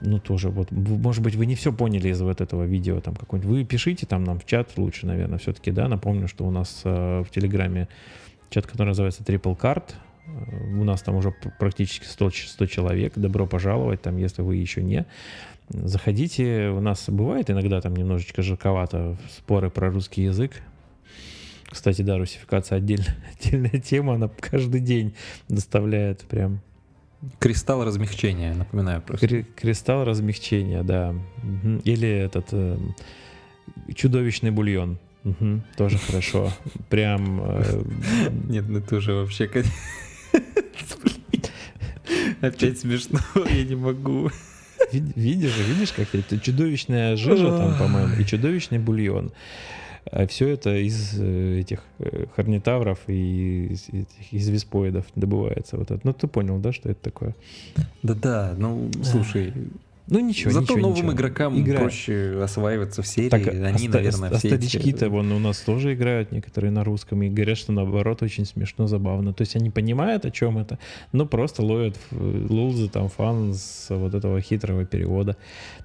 [0.00, 3.50] ну, тоже вот, может быть, вы не все поняли из вот этого видео, там, какой-нибудь,
[3.50, 7.22] вы пишите там нам в чат лучше, наверное, все-таки, да, напомню, что у нас э,
[7.22, 7.88] в Телеграме
[8.50, 9.94] чат, который называется Triple Card,
[10.26, 13.12] у нас там уже практически 100, 100 человек.
[13.16, 15.06] Добро пожаловать, там, если вы еще не.
[15.68, 16.68] Заходите.
[16.68, 20.52] У нас бывает иногда там немножечко жарковато споры про русский язык.
[21.66, 25.14] Кстати, да, русификация отдельная, отдельная тема, она каждый день
[25.48, 26.60] доставляет прям...
[27.38, 29.26] Кристалл размягчения, напоминаю просто.
[29.26, 31.14] Кри- кристалл размягчения, да.
[31.84, 32.76] Или этот э,
[33.94, 34.98] чудовищный бульон.
[35.24, 36.52] Угу, тоже хорошо.
[36.90, 37.40] Прям...
[37.42, 37.82] Э...
[38.48, 39.48] Нет, ну ты уже вообще...
[42.40, 43.20] Опять смешно,
[43.50, 44.30] я не могу.
[44.92, 49.32] Видишь, видишь, как это чудовищная жижа там, по-моему, и чудовищный бульон.
[50.10, 53.88] А все это из э, этих э, хорнитавров и из,
[54.30, 55.78] из виспоидов добывается.
[55.78, 56.00] Вот это.
[56.04, 57.34] Ну, ты понял, да, что это такое?
[58.02, 59.54] Да-да, ну, слушай,
[60.06, 61.12] ну ничего, Зато ничего, новым ничего.
[61.12, 61.80] игрокам Игра...
[61.80, 63.30] проще осваиваться в серии.
[63.30, 67.28] Так, Они, оста- наверное, все старички-то вон у нас тоже играют некоторые на русском и
[67.30, 69.32] говорят, что наоборот очень смешно, забавно.
[69.32, 70.78] То есть они понимают, о чем это,
[71.12, 75.36] но просто ловят лулзы, там фан с вот этого хитрого перевода.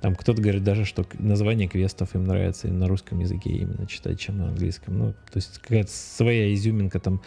[0.02, 4.20] Там кто-то говорит даже, что название квестов им нравится и на русском языке именно читать,
[4.20, 4.98] чем на английском.
[4.98, 7.22] Ну, то есть какая-то своя изюминка там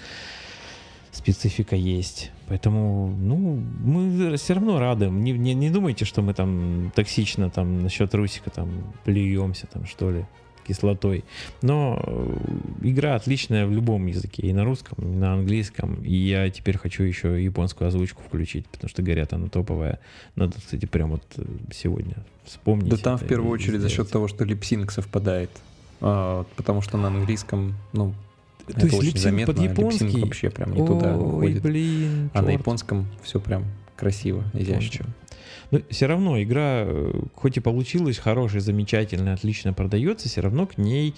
[1.13, 2.31] специфика есть.
[2.49, 5.09] Поэтому, ну, мы все равно рады.
[5.09, 8.71] Не, не, не думайте, что мы там токсично там насчет Русика там
[9.05, 10.25] плюемся там, что ли,
[10.67, 11.25] кислотой.
[11.61, 12.37] Но э,
[12.83, 16.03] игра отличная в любом языке, и на русском, и на английском.
[16.03, 20.01] И я теперь хочу еще японскую озвучку включить, потому что, говорят, она топовая.
[20.35, 22.89] Надо, кстати, прям вот э, сегодня вспомнить.
[22.89, 23.91] Да там в первую очередь сделать.
[23.91, 25.51] за счет того, что липсинг совпадает.
[26.01, 28.15] А, потому что на английском, ну,
[28.67, 29.55] то это есть очень заметно.
[29.55, 30.21] под японский?
[30.23, 31.63] вообще прям не Ой, туда уходит.
[31.63, 32.47] блин, А черт.
[32.47, 33.65] на японском все прям
[33.97, 35.07] красиво, изящно.
[35.71, 40.77] Но все равно игра, э, хоть и получилась хорошая, замечательная, отлично продается, все равно к
[40.77, 41.15] ней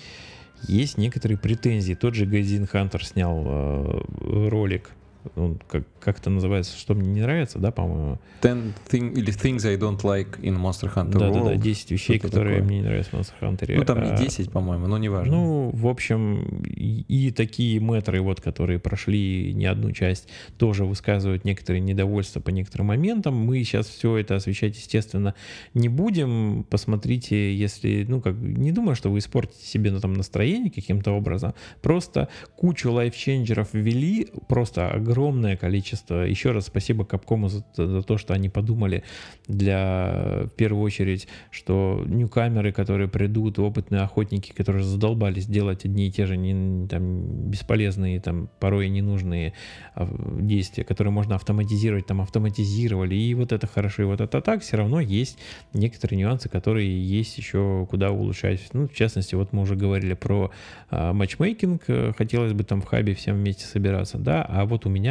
[0.69, 1.95] есть некоторые претензии.
[1.95, 4.91] Тот же Газин Хантер снял э, ролик
[5.37, 8.19] он как, как это называется, что мне не нравится, да, по-моему?
[8.43, 11.45] Ten thing, или Things I don't like in Monster Hunter да, World.
[11.45, 12.69] Да, да, 10 вещей, которые такое.
[12.69, 13.75] мне не нравятся в Monster Hunter.
[13.77, 15.35] Ну, там не 10, а, по-моему, но неважно.
[15.35, 21.45] Ну, в общем, и, и такие метры, вот, которые прошли не одну часть, тоже высказывают
[21.45, 23.35] некоторые недовольства по некоторым моментам.
[23.35, 25.35] Мы сейчас все это освещать, естественно,
[25.73, 26.67] не будем.
[26.69, 31.55] Посмотрите, если, ну, как, не думаю, что вы испортите себе ну, там настроение каким-то образом.
[31.83, 36.27] Просто кучу лайфченджеров ввели, просто огромное огромное количество.
[36.27, 39.05] Еще раз спасибо Капкому за, за то, что они подумали
[39.47, 46.11] для, в первую очередь, что ньюкамеры, которые придут, опытные охотники, которые задолбались делать одни и
[46.11, 49.53] те же не, там, бесполезные, там, порой ненужные
[49.95, 50.09] а,
[50.41, 54.77] действия, которые можно автоматизировать, там автоматизировали, и вот это хорошо, и вот это так, все
[54.77, 55.39] равно есть
[55.73, 56.89] некоторые нюансы, которые
[57.21, 58.61] есть еще куда улучшать.
[58.73, 60.51] Ну, в частности, вот мы уже говорили про
[60.91, 64.89] а, матчмейкинг, э, хотелось бы там в хабе всем вместе собираться, да, а вот у
[64.89, 65.04] меня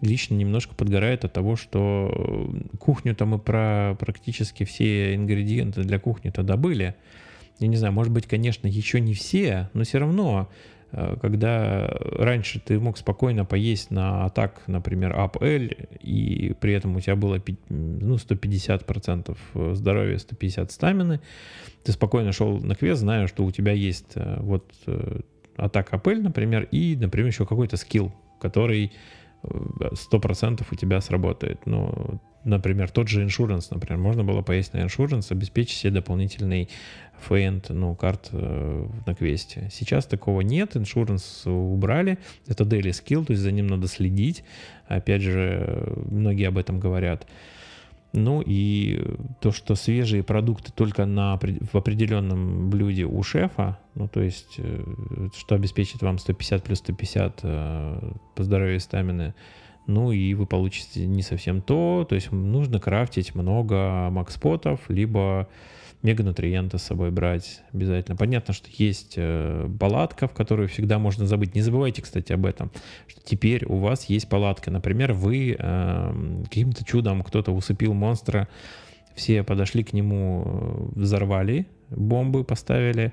[0.00, 6.94] лично немножко подгорает от того, что кухню-то мы про практически все ингредиенты для кухни-то добыли.
[7.58, 10.48] Я не знаю, может быть, конечно, еще не все, но все равно
[10.92, 17.00] Э, когда раньше ты мог спокойно поесть на атак, например, UpL, и при этом у
[17.00, 21.20] тебя было ну, 150% здоровья, 150 стамины,
[21.82, 25.20] ты спокойно шел на квест, зная, что у тебя есть э, вот э,
[25.56, 28.92] атак APL, например, и, например, еще какой-то скилл, который
[29.42, 31.66] 100% у тебя сработает.
[31.66, 36.68] Ну, например, тот же иншуранс, например, можно было поесть на иншуранс, обеспечить себе дополнительный
[37.20, 39.68] фейнд, ну, карт э, на квесте.
[39.72, 44.44] Сейчас такого нет, иншуранс убрали, это daily skill, то есть за ним надо следить,
[44.86, 47.26] опять же, многие об этом говорят.
[48.12, 49.02] Ну и
[49.40, 55.28] то, что свежие продукты только на, в определенном блюде у шефа, ну то есть, э,
[55.34, 59.34] что обеспечит вам 150 плюс 150 э, по здоровью и стамины,
[59.86, 65.48] ну и вы получите не совсем то, то есть нужно крафтить много макспотов, либо
[66.02, 68.16] меганутриенты с собой брать обязательно.
[68.16, 71.54] Понятно, что есть э, палатка, в которую всегда можно забыть.
[71.54, 72.70] Не забывайте, кстати, об этом,
[73.06, 74.70] что теперь у вас есть палатка.
[74.70, 78.48] Например, вы э, каким-то чудом кто-то усыпил монстра,
[79.14, 83.12] все подошли к нему, э, взорвали бомбы, поставили,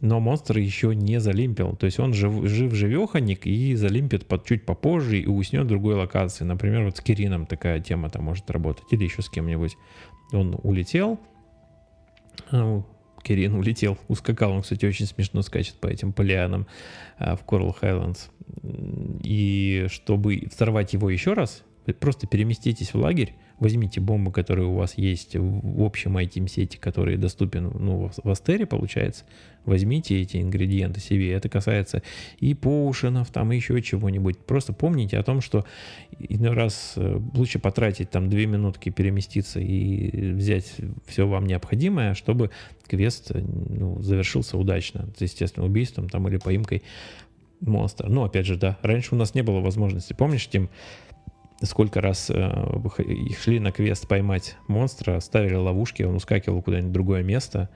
[0.00, 1.74] но монстр еще не залимпил.
[1.76, 6.44] То есть он жив, жив-живеханик и залимпит под, чуть попозже и уснет в другой локации.
[6.44, 8.84] Например, вот с Кирином такая тема там может работать.
[8.90, 9.76] Или еще с кем-нибудь.
[10.32, 11.18] Он улетел,
[13.22, 14.52] Кирин улетел, ускакал.
[14.52, 16.66] Он, кстати, очень смешно скачет по этим полианам
[17.18, 18.30] а, в Coral Highlands.
[19.24, 21.64] И чтобы взорвать его еще раз,
[21.98, 27.70] просто переместитесь в лагерь, возьмите бомбы, которые у вас есть в общем IT-сети, который доступен
[27.78, 29.24] ну, в Астере, получается,
[29.64, 31.32] возьмите эти ингредиенты себе.
[31.32, 32.02] Это касается
[32.38, 34.38] и поушенов, там еще чего-нибудь.
[34.38, 35.64] Просто помните о том, что
[36.18, 40.74] иной раз э, лучше потратить там две минутки, переместиться и взять
[41.06, 42.50] все вам необходимое, чтобы
[42.86, 45.08] квест ну, завершился удачно.
[45.18, 46.82] Естественно, убийством там или поимкой
[47.60, 48.08] монстра.
[48.08, 50.12] Ну, опять же, да, раньше у нас не было возможности.
[50.12, 50.68] Помнишь, Тим,
[51.62, 52.68] сколько раз э,
[53.40, 57.70] шли на квест поймать монстра, ставили ловушки, он ускакивал куда-нибудь в другое место,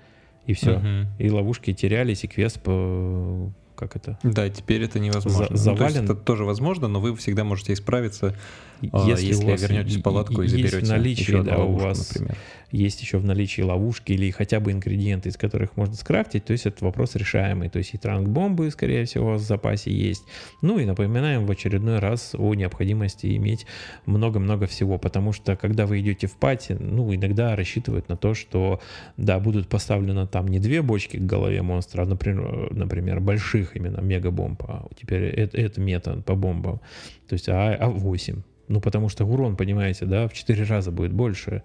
[0.46, 0.76] и все.
[0.76, 0.86] Угу.
[1.18, 4.18] И ловушки терялись, и квест по как это?
[4.22, 5.56] Да, теперь это невозможно.
[5.56, 5.78] За, завален.
[5.78, 8.36] Ну, то есть это тоже возможно, но вы всегда можете исправиться,
[8.82, 12.12] если, если у вас вернетесь в палатку и, заберете наличии, еще да, ловушку, у вас
[12.14, 12.36] например.
[12.70, 16.66] есть еще в наличии ловушки или хотя бы ингредиенты, из которых можно скрафтить, то есть
[16.66, 17.68] это вопрос решаемый.
[17.68, 20.24] То есть и транк-бомбы, скорее всего, у вас в запасе есть.
[20.62, 23.66] Ну и напоминаем в очередной раз о необходимости иметь
[24.06, 28.80] много-много всего, потому что когда вы идете в пати, ну иногда рассчитывают на то, что
[29.16, 34.00] да, будут поставлены там не две бочки к голове монстра, а, например, например больших именно
[34.00, 36.80] мегабомб, а теперь это, это мета по бомбам,
[37.28, 41.12] то есть а, а 8 ну, потому что урон, понимаете, да, в 4 раза будет
[41.12, 41.64] больше.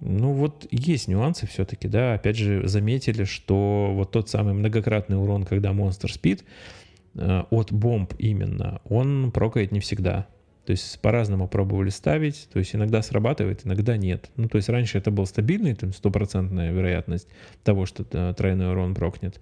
[0.00, 2.14] Ну, вот есть нюансы все-таки, да.
[2.14, 6.44] Опять же, заметили, что вот тот самый многократный урон, когда монстр спит,
[7.14, 10.26] э, от бомб именно, он прокает не всегда.
[10.66, 14.30] То есть по-разному пробовали ставить, то есть иногда срабатывает, иногда нет.
[14.36, 17.28] Ну, то есть раньше это был стабильный, там, стопроцентная вероятность
[17.62, 19.40] того, что э, тройной урон прокнет.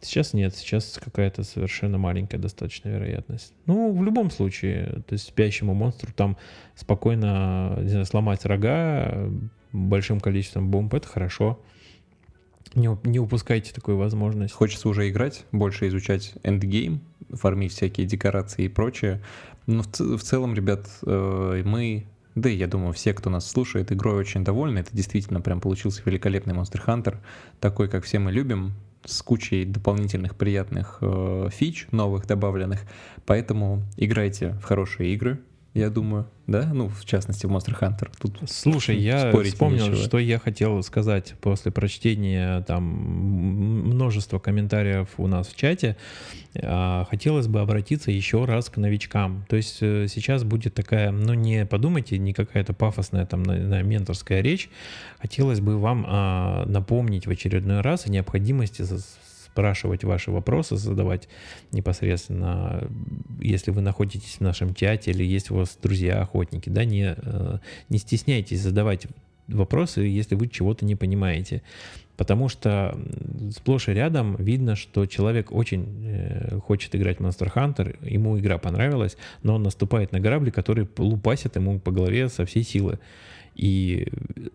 [0.00, 3.52] Сейчас нет, сейчас какая-то совершенно маленькая достаточно вероятность.
[3.66, 6.36] Ну, в любом случае, то есть спящему монстру там
[6.76, 9.30] спокойно не знаю, сломать рога
[9.72, 11.60] большим количеством бомб, это хорошо.
[12.74, 14.54] Не, не упускайте такую возможность.
[14.54, 19.20] Хочется уже играть, больше изучать эндгейм, фармить всякие декорации и прочее.
[19.66, 23.90] Но в, в целом, ребят, э, мы да и я думаю, все, кто нас слушает,
[23.90, 24.78] игрой очень довольны.
[24.78, 27.16] Это действительно прям получился великолепный Monster Hunter,
[27.58, 32.80] такой, как все мы любим с кучей дополнительных приятных э, фич, новых добавленных.
[33.26, 35.40] Поэтому играйте в хорошие игры,
[35.78, 36.70] я думаю, да?
[36.72, 38.10] Ну, в частности, в Monster Hunter.
[38.20, 40.04] Тут Слушай, я вспомнил, нечего.
[40.04, 45.96] что я хотел сказать после прочтения там множества комментариев у нас в чате.
[46.60, 49.44] А, хотелось бы обратиться еще раз к новичкам.
[49.48, 53.82] То есть э, сейчас будет такая, ну не подумайте, не какая-то пафосная там на, на
[53.82, 54.68] менторская речь.
[55.20, 58.82] Хотелось бы вам а, напомнить в очередной раз о необходимости
[59.58, 61.28] спрашивать ваши вопросы, задавать
[61.72, 62.88] непосредственно,
[63.40, 67.98] если вы находитесь в нашем чате или есть у вас друзья-охотники, да, не, э, не
[67.98, 69.08] стесняйтесь задавать
[69.48, 71.62] вопросы, если вы чего-то не понимаете.
[72.16, 72.96] Потому что
[73.50, 79.16] сплошь и рядом видно, что человек очень э, хочет играть Monster Hunter, ему игра понравилась,
[79.42, 83.00] но он наступает на грабли, которые лупасят ему по голове со всей силы.
[83.58, 84.06] И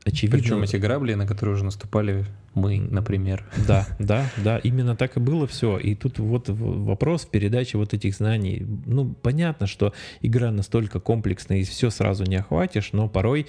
[0.05, 0.39] очевидно...
[0.39, 3.45] Причем эти грабли, на которые уже наступали мы, например.
[3.67, 5.77] Да, да, да, именно так и было все.
[5.77, 8.65] И тут вот вопрос в передаче вот этих знаний.
[8.85, 13.45] Ну, понятно, что игра настолько комплексная, и все сразу не охватишь, но порой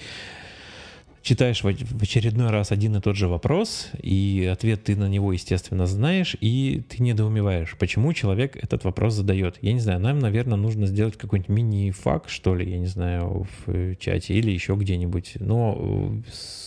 [1.25, 1.67] читаешь в
[2.03, 6.83] очередной раз один и тот же вопрос, и ответ ты на него, естественно, знаешь, и
[6.87, 9.57] ты недоумеваешь, почему человек этот вопрос задает.
[9.61, 13.95] Я не знаю, нам, наверное, нужно сделать какой-нибудь мини-факт, что ли, я не знаю, в
[13.95, 15.37] чате или еще где-нибудь.
[15.39, 16.21] Но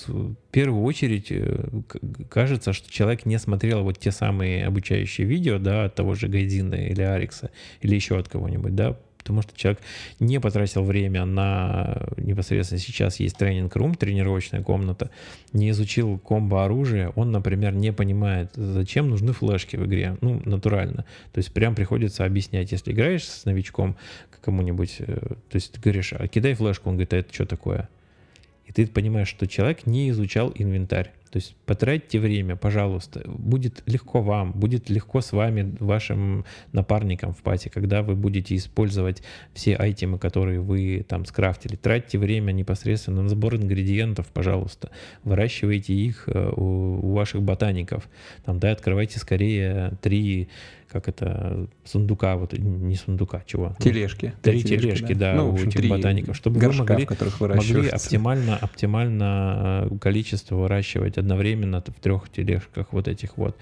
[0.09, 1.69] э, в первую очередь э,
[2.29, 6.75] кажется, что человек не смотрел вот те самые обучающие видео, да, от того же Гайдина
[6.75, 9.81] или Арикса, или еще от кого-нибудь, да, потому что человек
[10.21, 15.11] не потратил время на непосредственно сейчас есть тренинг-рум, тренировочная комната,
[15.53, 21.05] не изучил комбо оружия, он, например, не понимает, зачем нужны флешки в игре, ну, натурально.
[21.33, 23.97] То есть прям приходится объяснять, если играешь с новичком
[24.41, 27.89] кому-нибудь, э, то есть ты говоришь, а кидай флешку, он говорит, а это что такое?
[28.67, 31.13] И ты понимаешь, что человек не изучал инвентарь.
[31.31, 33.23] То есть потратьте время, пожалуйста.
[33.27, 39.23] Будет легко вам, будет легко с вами, вашим напарником в пати, когда вы будете использовать
[39.53, 41.77] все айтемы, которые вы там скрафтили.
[41.77, 44.91] Тратьте время непосредственно на сбор ингредиентов, пожалуйста.
[45.25, 48.09] Выращивайте их э, у, у ваших ботаников.
[48.45, 50.49] Там, да, открывайте скорее три
[50.91, 53.77] как это, сундука, вот не сундука, чего?
[53.79, 54.33] Тележки.
[54.43, 57.07] Три тележки, тележки да, ну, у этих ботаников, чтобы горшка, вы
[57.49, 63.57] могли, могли оптимально, оптимально э, количество выращивать одновременно в трех тележках вот этих вот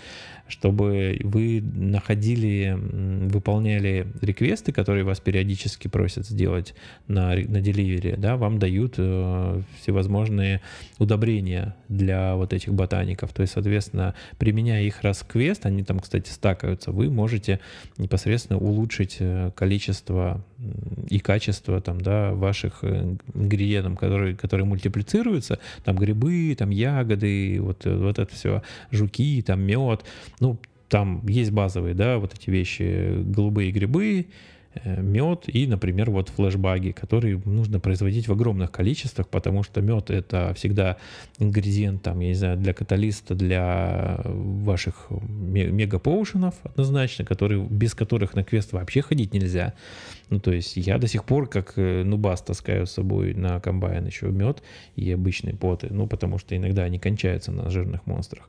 [0.48, 6.74] чтобы вы находили, выполняли реквесты, которые вас периодически просят сделать
[7.08, 10.60] на, на деливере, да, вам дают э, всевозможные
[10.98, 13.32] удобрения для вот этих ботаников.
[13.32, 17.58] То есть, соответственно, применяя их раз в квест, они там, кстати, стакаются, вы можете
[17.98, 20.44] непосредственно улучшить э, количество
[21.08, 27.84] и качество там, да, ваших э, ингредиентов, которые, которые мультиплицируются, там грибы, там ягоды, вот,
[27.84, 30.04] вот это все, жуки, там мед,
[30.40, 34.30] ну, там есть базовые, да, вот эти вещи, голубые грибы, Э,
[34.84, 40.52] мед и, например, вот флешбаги, которые нужно производить в огромных количествах, потому что мед это
[40.54, 40.96] всегда
[41.38, 48.44] ингредиент, там, я не знаю, для каталиста, для ваших мегапоушенов однозначно, которые, без которых на
[48.44, 49.74] квест вообще ходить нельзя.
[50.30, 54.06] Ну, то есть я до сих пор, как э, нубас, таскаю с собой на комбайн
[54.06, 54.62] еще мед
[54.96, 58.48] и обычные поты, ну, потому что иногда они кончаются на жирных монстрах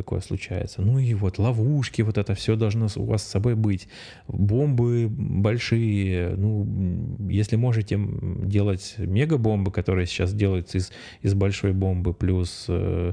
[0.00, 0.80] такое случается.
[0.80, 3.86] Ну и вот ловушки, вот это все должно у вас с собой быть.
[4.28, 6.66] Бомбы большие, ну,
[7.28, 13.12] если можете делать мегабомбы, которые сейчас делаются из, из большой бомбы, плюс э,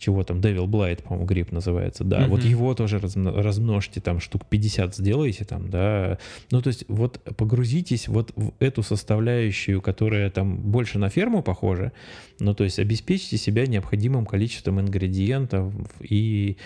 [0.00, 2.28] чего там, Devil Blight, по-моему, гриб называется, да, mm-hmm.
[2.28, 6.18] вот его тоже размножьте, там, штук 50 сделайте там, да,
[6.50, 11.92] ну, то есть вот погрузитесь вот в эту составляющую, которая там больше на ферму похожа,
[12.40, 16.56] ну, то есть обеспечьте себя необходимым количеством ингредиентов и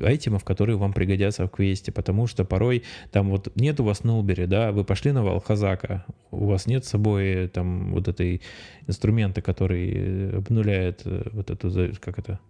[0.00, 4.46] айтемов, которые вам пригодятся в квесте, потому что порой там вот нет у вас Нолбери,
[4.46, 8.42] да, вы пошли на Валхазака, у вас нет с собой там вот этой
[8.88, 12.40] инструмента, который обнуляет э, вот эту, как это,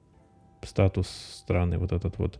[0.62, 1.08] статус
[1.42, 2.38] странный вот этот вот,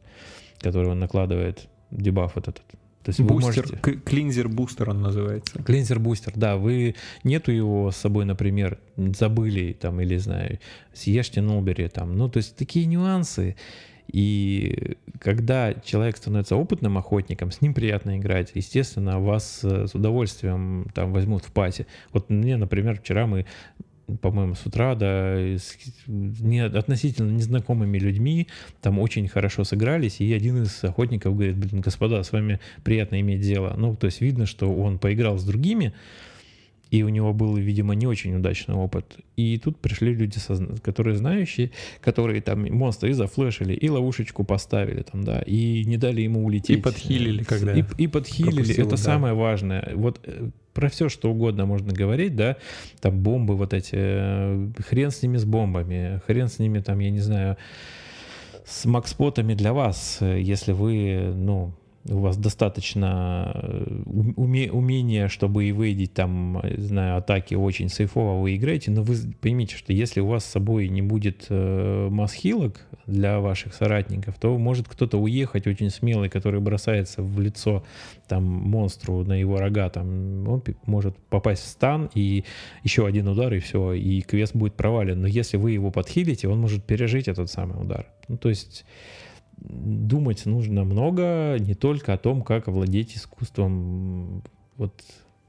[0.61, 2.65] который он накладывает, дебаф вот этот.
[3.03, 4.01] То есть бустер, можете...
[4.05, 5.61] клинзер бустер он называется.
[5.63, 10.61] Клинзер бустер, да, вы нету его с собой, например, забыли там или знаю,
[10.93, 13.57] съешьте Нолбери там, ну то есть такие нюансы.
[14.13, 18.51] И когда человек становится опытным охотником, с ним приятно играть.
[18.55, 21.87] Естественно, вас э, с удовольствием там возьмут в пати.
[22.13, 23.47] Вот мне, например, вчера мы
[24.21, 28.49] по-моему, с утра, да, с не, относительно незнакомыми людьми,
[28.81, 33.41] там очень хорошо сыгрались, и один из охотников говорит, блин, господа, с вами приятно иметь
[33.41, 33.75] дело.
[33.77, 35.93] Ну, то есть видно, что он поиграл с другими,
[36.91, 39.17] и у него был, видимо, не очень удачный опыт.
[39.37, 40.39] И тут пришли люди,
[40.83, 41.71] которые знающие,
[42.03, 46.79] которые там монстра и зафлешили, и ловушечку поставили там, да, и не дали ему улететь.
[46.79, 48.97] И подхилили, когда И, и подхилили, пропустил, это да.
[48.99, 49.93] самое важное.
[49.95, 52.57] Вот э, про все, что угодно можно говорить, да,
[53.01, 57.11] там бомбы вот эти, э, хрен с ними с бомбами, хрен с ними там, я
[57.11, 57.57] не знаю,
[58.65, 61.73] с макспотами для вас, э, если вы, ну,
[62.09, 64.03] у вас достаточно э,
[64.37, 69.77] уме, умения, чтобы и выйдить там, знаю, атаки очень сейфово вы играете, но вы поймите,
[69.77, 74.89] что если у вас с собой не будет э, масхилок для ваших соратников, то может
[74.89, 77.85] кто-то уехать очень смелый, который бросается в лицо
[78.27, 82.45] там монстру на его рога, там он может попасть в стан и
[82.83, 85.21] еще один удар и все, и квест будет провален.
[85.21, 88.09] Но если вы его подхилите, он может пережить этот самый удар.
[88.29, 88.85] Ну, то есть
[89.59, 94.43] думать нужно много, не только о том, как овладеть искусством
[94.77, 95.03] вот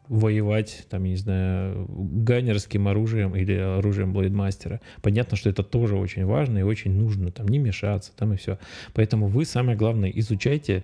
[0.08, 4.82] воевать, там, не знаю, ганнерским оружием или оружием блейдмастера.
[5.02, 8.60] Понятно, что это тоже очень важно и очень нужно, там, не мешаться, там и все.
[8.94, 10.84] Поэтому вы, самое главное, изучайте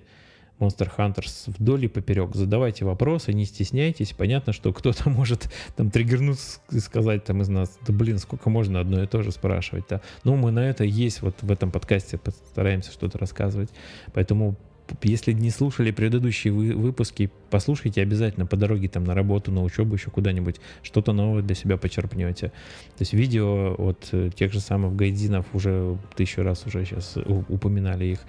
[0.60, 2.36] Monster Hunters вдоль и поперек.
[2.36, 4.14] Задавайте вопросы, не стесняйтесь.
[4.14, 8.80] Понятно, что кто-то может там триггернуться и сказать там из нас, да блин, сколько можно
[8.80, 9.86] одно и то же спрашивать.
[9.90, 10.02] Да?
[10.24, 13.70] Ну, мы на это есть вот в этом подкасте, постараемся что-то рассказывать.
[14.14, 14.56] Поэтому
[15.04, 19.96] если не слушали предыдущие вы, выпуски, послушайте обязательно по дороге там на работу, на учебу,
[19.96, 22.48] еще куда-нибудь, что-то новое для себя почерпнете.
[22.50, 27.18] То есть видео от э, тех же самых гайдинов уже тысячу раз уже сейчас
[27.48, 28.20] упоминали их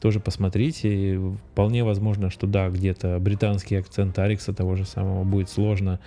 [0.00, 1.18] тоже посмотрите.
[1.52, 5.98] Вполне возможно, что да, где-то британский акцент Арикса того же самого будет сложно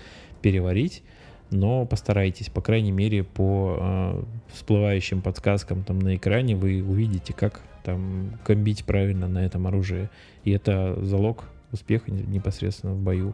[0.43, 1.01] переварить,
[1.49, 7.61] но постарайтесь, по крайней мере, по э, всплывающим подсказкам там на экране вы увидите, как
[7.87, 10.09] там комбить правильно на этом оружии.
[10.43, 13.33] И это залог успеха непосредственно в бою.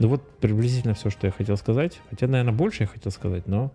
[0.00, 2.00] Ну вот приблизительно все, что я хотел сказать.
[2.10, 3.72] Хотя, наверное, больше я хотел сказать, но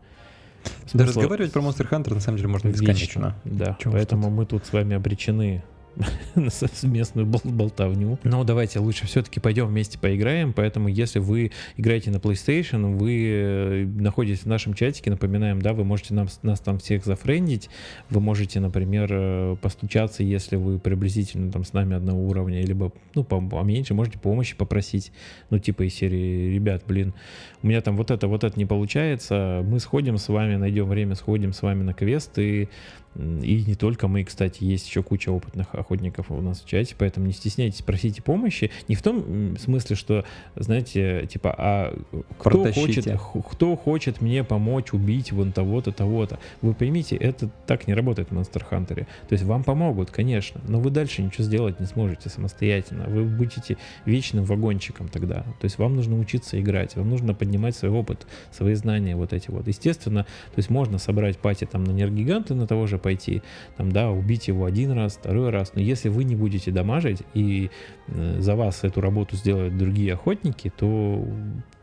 [0.91, 3.37] да, разговаривать про Monster Hunter на самом деле можно бесконечно.
[3.45, 5.63] Да, Чего поэтому мы тут с вами обречены
[6.35, 8.19] на совместную болтовню.
[8.23, 10.53] Но давайте лучше все-таки пойдем вместе поиграем.
[10.53, 15.83] Поэтому, если вы играете на PlayStation, вы э, находитесь в нашем чатике, напоминаем, да, вы
[15.83, 17.69] можете нам, нас там всех зафрендить.
[18.09, 23.23] Вы можете, например, э, постучаться, если вы приблизительно там с нами одного уровня, либо, ну,
[23.23, 25.11] поменьше, можете помощи попросить.
[25.49, 27.13] Ну, типа из серии, ребят, блин,
[27.61, 29.63] у меня там вот это, вот это не получается.
[29.65, 32.69] Мы сходим с вами, найдем время, сходим с вами на квест и
[33.15, 37.25] и не только мы, кстати, есть еще куча опытных охотников у нас в чате, поэтому
[37.25, 38.71] не стесняйтесь, просите помощи.
[38.87, 41.99] Не в том смысле, что, знаете, типа, а
[42.37, 43.07] кто хочет,
[43.51, 46.39] кто хочет мне помочь убить вон того-то, того-то.
[46.61, 49.05] Вы поймите, это так не работает в Monster Hunter.
[49.27, 53.05] То есть вам помогут, конечно, но вы дальше ничего сделать не сможете самостоятельно.
[53.05, 55.41] Вы будете вечным вагончиком тогда.
[55.59, 59.49] То есть вам нужно учиться играть, вам нужно поднимать свой опыт, свои знания вот эти
[59.49, 59.67] вот.
[59.67, 63.41] Естественно, то есть можно собрать пати там на нергиганты на того же пойти,
[63.77, 65.73] там, да, убить его один раз, второй раз.
[65.73, 67.71] Но если вы не будете дамажить и
[68.07, 71.25] э, за вас эту работу сделают другие охотники, то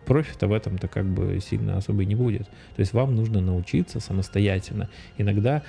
[0.07, 2.45] профита в этом-то как бы сильно особо и не будет.
[2.45, 4.89] То есть вам нужно научиться самостоятельно.
[5.19, 5.63] Иногда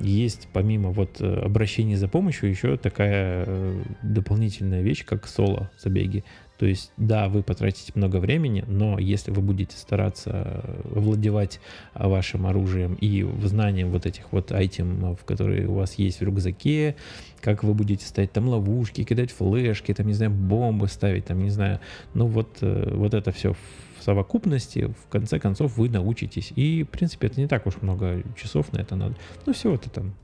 [0.00, 6.24] есть помимо вот э, обращения за помощью еще такая э, дополнительная вещь, как соло забеги.
[6.58, 11.60] То есть, да, вы потратите много времени, но если вы будете стараться овладевать
[11.94, 16.96] вашим оружием и знанием вот этих вот айтемов, которые у вас есть в рюкзаке,
[17.40, 21.50] как вы будете ставить там ловушки, кидать флешки, там, не знаю, бомбы ставить, там, не
[21.50, 21.80] знаю,
[22.14, 26.52] ну вот, э, вот это все в совокупности, в конце концов, вы научитесь.
[26.54, 29.16] И, в принципе, это не так уж много часов на это надо.
[29.46, 30.14] Ну, всего-то там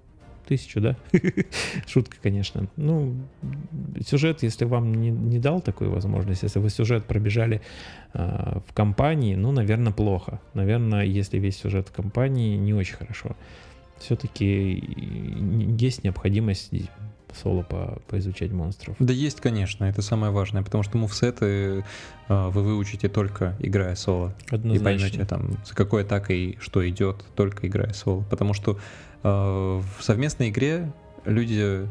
[0.50, 0.96] тысячу, да?
[1.86, 2.68] Шутка, конечно.
[2.76, 3.14] Ну,
[4.04, 7.62] сюжет, если вам не, не дал такую возможность, если вы сюжет пробежали
[8.14, 10.40] э, в компании, ну, наверное, плохо.
[10.54, 13.36] Наверное, если весь сюжет в компании, не очень хорошо.
[13.98, 14.82] Все-таки
[15.78, 16.72] есть необходимость
[17.36, 18.96] соло по, поизучать монстров.
[18.98, 21.84] Да есть, конечно, это самое важное, потому что мувсеты
[22.28, 24.34] э, вы выучите только играя соло.
[24.50, 24.74] Однозначно.
[24.74, 28.24] И поймете там, за какой атакой что идет, только играя соло.
[28.30, 28.78] Потому что
[29.22, 30.92] э, в совместной игре
[31.24, 31.86] люди,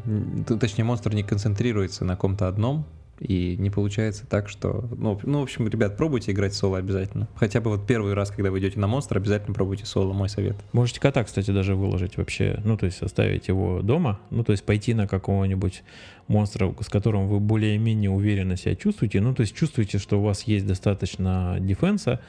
[0.59, 2.85] точнее монстр не концентрируется на ком-то одном,
[3.19, 4.87] и не получается так, что...
[4.95, 7.27] Ну, ну, в общем, ребят, пробуйте играть соло обязательно.
[7.35, 10.55] Хотя бы вот первый раз, когда вы идете на монстр, обязательно пробуйте соло, мой совет.
[10.71, 12.59] Можете кота, кстати, даже выложить вообще.
[12.63, 14.19] Ну, то есть оставить его дома.
[14.29, 15.83] Ну, то есть пойти на какого-нибудь
[16.27, 19.19] монстра, с которым вы более-менее уверенно себя чувствуете.
[19.19, 22.21] Ну, то есть чувствуете, что у вас есть достаточно дефенса.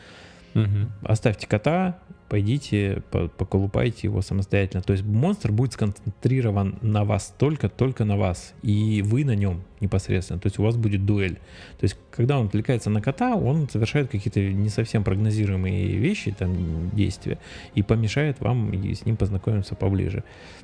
[0.55, 0.91] Угу.
[1.03, 1.99] Оставьте кота,
[2.31, 4.83] пойдите, поколупайте его самостоятельно.
[4.83, 9.65] То есть монстр будет сконцентрирован на вас только, только на вас, и вы на нем
[9.81, 10.39] непосредственно.
[10.39, 11.35] То есть у вас будет дуэль.
[11.79, 16.91] То есть когда он отвлекается на кота, он совершает какие-то не совсем прогнозируемые вещи, там,
[16.91, 17.39] действия,
[17.75, 20.23] и помешает вам с ним познакомиться поближе.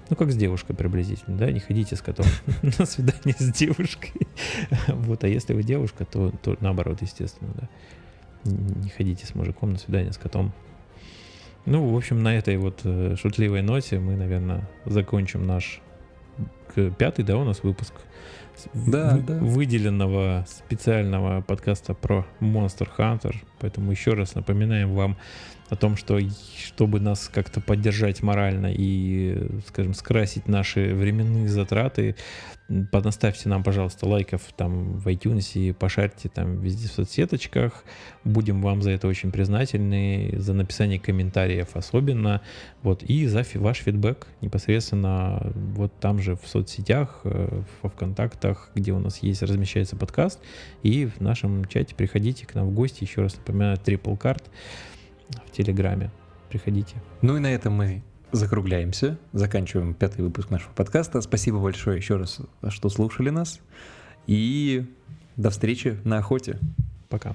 [0.09, 2.27] Ну, как с девушкой приблизительно, да, не ходите с котом
[2.79, 4.13] на свидание с девушкой.
[4.89, 7.69] Вот, а если вы девушка, то наоборот, естественно, да.
[8.47, 10.53] Не ходите с мужиком на свидание с котом.
[11.65, 15.81] Ну, в общем, на этой вот э, шутливой ноте мы, наверное, закончим наш
[16.99, 17.93] пятый, да, у нас выпуск.
[18.75, 19.39] да, да.
[19.39, 23.35] выделенного специального подкаста про Monster Hunter.
[23.59, 25.17] Поэтому еще раз напоминаем вам
[25.69, 26.19] о том, что
[26.65, 32.17] чтобы нас как-то поддержать морально и, скажем, скрасить наши временные затраты,
[32.91, 37.85] Поднаставьте нам, пожалуйста, лайков там в iTunes и пошарьте там везде в соцсеточках.
[38.25, 42.43] Будем вам за это очень признательны, за написание комментариев особенно.
[42.83, 48.73] Вот, и за фи- ваш фидбэк непосредственно вот там же в соцсетях, э, во ВКонтактах,
[48.75, 50.41] где у нас есть, размещается подкаст.
[50.83, 53.05] И в нашем чате приходите к нам в гости.
[53.05, 54.43] Еще раз напоминаю, Triple Card
[55.47, 56.11] в Телеграме.
[56.49, 56.97] Приходите.
[57.23, 58.03] Ну и на этом мы
[58.33, 61.21] закругляемся, заканчиваем пятый выпуск нашего подкаста.
[61.21, 63.61] Спасибо большое еще раз, что слушали нас.
[64.27, 64.87] И
[65.37, 66.59] до встречи на охоте.
[67.09, 67.35] Пока.